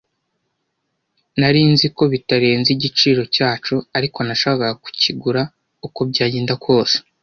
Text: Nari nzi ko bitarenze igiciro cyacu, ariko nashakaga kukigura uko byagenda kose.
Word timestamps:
Nari 1.39 1.61
nzi 1.71 1.87
ko 1.95 2.03
bitarenze 2.13 2.69
igiciro 2.75 3.21
cyacu, 3.35 3.75
ariko 3.97 4.17
nashakaga 4.27 4.69
kukigura 4.83 5.41
uko 5.87 5.99
byagenda 6.09 6.53
kose. 6.65 6.95